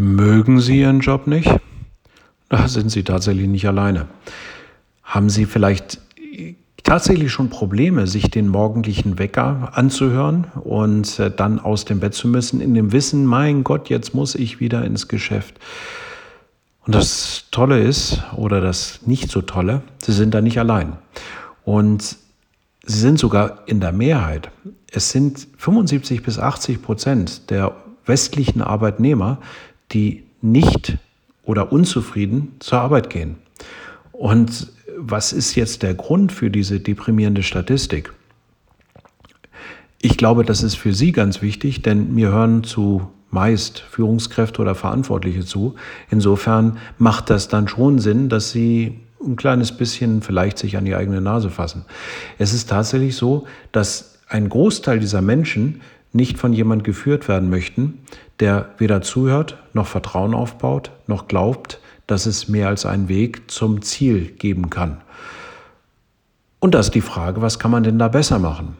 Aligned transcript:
Mögen 0.00 0.62
Sie 0.62 0.80
Ihren 0.80 1.00
Job 1.00 1.26
nicht? 1.26 1.54
Da 2.48 2.68
sind 2.68 2.88
Sie 2.90 3.02
tatsächlich 3.02 3.48
nicht 3.48 3.68
alleine. 3.68 4.06
Haben 5.02 5.28
Sie 5.28 5.44
vielleicht 5.44 6.00
tatsächlich 6.82 7.30
schon 7.30 7.50
Probleme, 7.50 8.06
sich 8.06 8.30
den 8.30 8.48
morgendlichen 8.48 9.18
Wecker 9.18 9.72
anzuhören 9.74 10.46
und 10.64 11.18
äh, 11.18 11.30
dann 11.30 11.60
aus 11.60 11.84
dem 11.84 12.00
Bett 12.00 12.14
zu 12.14 12.28
müssen, 12.28 12.62
in 12.62 12.72
dem 12.72 12.92
Wissen, 12.92 13.26
mein 13.26 13.62
Gott, 13.62 13.90
jetzt 13.90 14.14
muss 14.14 14.34
ich 14.34 14.58
wieder 14.58 14.86
ins 14.86 15.06
Geschäft. 15.06 15.60
Und 16.86 16.94
das 16.94 17.44
Tolle 17.50 17.82
ist, 17.82 18.22
oder 18.34 18.62
das 18.62 19.00
nicht 19.04 19.30
so 19.30 19.42
Tolle, 19.42 19.82
Sie 19.98 20.12
sind 20.12 20.32
da 20.32 20.40
nicht 20.40 20.58
allein. 20.58 20.94
Und 21.62 22.16
Sie 22.86 22.98
sind 22.98 23.18
sogar 23.18 23.64
in 23.66 23.80
der 23.80 23.92
Mehrheit. 23.92 24.50
Es 24.90 25.10
sind 25.10 25.46
75 25.58 26.22
bis 26.22 26.38
80 26.38 26.80
Prozent 26.80 27.50
der 27.50 27.76
westlichen 28.06 28.62
Arbeitnehmer, 28.62 29.38
die 29.92 30.24
nicht 30.40 30.98
oder 31.44 31.72
unzufrieden 31.72 32.56
zur 32.60 32.80
Arbeit 32.80 33.10
gehen. 33.10 33.36
Und 34.12 34.72
was 34.96 35.32
ist 35.32 35.54
jetzt 35.54 35.82
der 35.82 35.94
Grund 35.94 36.32
für 36.32 36.50
diese 36.50 36.80
deprimierende 36.80 37.42
Statistik? 37.42 38.12
Ich 40.02 40.16
glaube, 40.16 40.44
das 40.44 40.62
ist 40.62 40.76
für 40.76 40.94
Sie 40.94 41.12
ganz 41.12 41.42
wichtig, 41.42 41.82
denn 41.82 42.14
mir 42.14 42.30
hören 42.30 42.64
zu 42.64 43.10
meist 43.30 43.80
Führungskräfte 43.80 44.60
oder 44.62 44.74
Verantwortliche 44.74 45.44
zu. 45.44 45.74
Insofern 46.10 46.78
macht 46.98 47.30
das 47.30 47.48
dann 47.48 47.68
schon 47.68 47.98
Sinn, 47.98 48.28
dass 48.28 48.50
Sie 48.50 49.00
ein 49.22 49.36
kleines 49.36 49.72
bisschen 49.72 50.22
vielleicht 50.22 50.58
sich 50.58 50.76
an 50.76 50.84
die 50.84 50.94
eigene 50.94 51.20
Nase 51.20 51.50
fassen. 51.50 51.84
Es 52.38 52.54
ist 52.54 52.70
tatsächlich 52.70 53.16
so, 53.16 53.46
dass 53.72 54.18
ein 54.28 54.48
Großteil 54.48 55.00
dieser 55.00 55.20
Menschen 55.20 55.80
nicht 56.12 56.38
von 56.38 56.52
jemand 56.52 56.84
geführt 56.84 57.28
werden 57.28 57.50
möchten, 57.50 58.00
der 58.40 58.70
weder 58.78 59.02
zuhört, 59.02 59.58
noch 59.72 59.86
Vertrauen 59.86 60.34
aufbaut, 60.34 60.90
noch 61.06 61.28
glaubt, 61.28 61.80
dass 62.06 62.26
es 62.26 62.48
mehr 62.48 62.68
als 62.68 62.86
einen 62.86 63.08
Weg 63.08 63.50
zum 63.50 63.82
Ziel 63.82 64.26
geben 64.26 64.70
kann. 64.70 65.00
Und 66.58 66.74
da 66.74 66.80
ist 66.80 66.94
die 66.94 67.00
Frage, 67.00 67.40
was 67.40 67.58
kann 67.58 67.70
man 67.70 67.82
denn 67.82 67.98
da 67.98 68.08
besser 68.08 68.38
machen? 68.38 68.76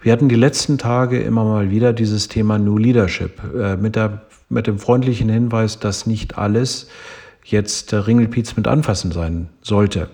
Wir 0.00 0.12
hatten 0.12 0.28
die 0.28 0.36
letzten 0.36 0.78
Tage 0.78 1.20
immer 1.20 1.44
mal 1.44 1.70
wieder 1.70 1.92
dieses 1.92 2.28
Thema 2.28 2.58
New 2.58 2.78
Leadership 2.78 3.42
äh, 3.54 3.76
mit, 3.76 3.96
der, 3.96 4.22
mit 4.48 4.66
dem 4.66 4.78
freundlichen 4.78 5.28
Hinweis, 5.28 5.80
dass 5.80 6.06
nicht 6.06 6.38
alles 6.38 6.88
jetzt 7.44 7.92
Ringelpiez 7.92 8.56
mit 8.56 8.68
anfassen 8.68 9.10
sein 9.10 9.48
sollte. 9.60 10.08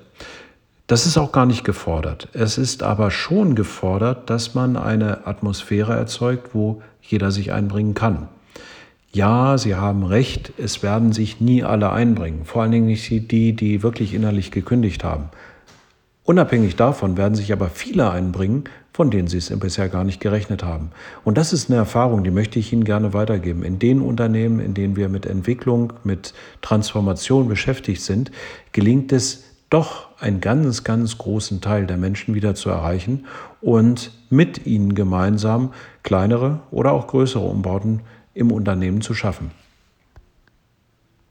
Das 0.86 1.06
ist 1.06 1.16
auch 1.16 1.32
gar 1.32 1.46
nicht 1.46 1.64
gefordert. 1.64 2.28
Es 2.34 2.58
ist 2.58 2.82
aber 2.82 3.10
schon 3.10 3.54
gefordert, 3.54 4.28
dass 4.28 4.54
man 4.54 4.76
eine 4.76 5.26
Atmosphäre 5.26 5.94
erzeugt, 5.94 6.50
wo 6.54 6.82
jeder 7.00 7.30
sich 7.30 7.52
einbringen 7.52 7.94
kann. 7.94 8.28
Ja, 9.10 9.56
Sie 9.56 9.76
haben 9.76 10.04
recht, 10.04 10.52
es 10.58 10.82
werden 10.82 11.12
sich 11.12 11.40
nie 11.40 11.62
alle 11.64 11.90
einbringen, 11.90 12.44
vor 12.44 12.62
allen 12.62 12.72
Dingen 12.72 12.86
nicht 12.86 13.08
die, 13.30 13.54
die 13.54 13.82
wirklich 13.82 14.12
innerlich 14.12 14.50
gekündigt 14.50 15.04
haben. 15.04 15.30
Unabhängig 16.24 16.76
davon 16.76 17.16
werden 17.16 17.34
sich 17.34 17.52
aber 17.52 17.68
viele 17.68 18.10
einbringen, 18.10 18.64
von 18.92 19.10
denen 19.10 19.28
Sie 19.28 19.38
es 19.38 19.58
bisher 19.58 19.88
gar 19.88 20.04
nicht 20.04 20.20
gerechnet 20.20 20.62
haben. 20.62 20.90
Und 21.24 21.38
das 21.38 21.54
ist 21.54 21.70
eine 21.70 21.78
Erfahrung, 21.78 22.24
die 22.24 22.30
möchte 22.30 22.58
ich 22.58 22.72
Ihnen 22.74 22.84
gerne 22.84 23.14
weitergeben. 23.14 23.62
In 23.62 23.78
den 23.78 24.02
Unternehmen, 24.02 24.60
in 24.60 24.74
denen 24.74 24.96
wir 24.96 25.08
mit 25.08 25.24
Entwicklung, 25.24 25.94
mit 26.04 26.34
Transformation 26.60 27.48
beschäftigt 27.48 28.02
sind, 28.02 28.30
gelingt 28.72 29.12
es 29.12 29.44
doch 29.70 30.08
einen 30.24 30.40
ganz, 30.40 30.84
ganz 30.84 31.18
großen 31.18 31.60
Teil 31.60 31.86
der 31.86 31.98
Menschen 31.98 32.34
wieder 32.34 32.54
zu 32.54 32.70
erreichen 32.70 33.26
und 33.60 34.10
mit 34.30 34.66
ihnen 34.66 34.94
gemeinsam 34.94 35.74
kleinere 36.02 36.60
oder 36.70 36.92
auch 36.92 37.08
größere 37.08 37.44
Umbauten 37.44 38.00
im 38.32 38.50
Unternehmen 38.50 39.02
zu 39.02 39.12
schaffen. 39.12 39.50